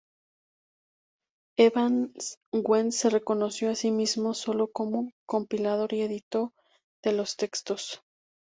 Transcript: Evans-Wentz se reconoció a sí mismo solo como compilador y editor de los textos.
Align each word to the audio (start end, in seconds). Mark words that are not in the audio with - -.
Evans-Wentz 1.59 2.95
se 2.97 3.11
reconoció 3.11 3.69
a 3.69 3.75
sí 3.75 3.91
mismo 3.91 4.33
solo 4.33 4.71
como 4.71 5.11
compilador 5.27 5.93
y 5.93 6.01
editor 6.01 6.49
de 7.03 7.11
los 7.13 7.35
textos. 7.37 8.01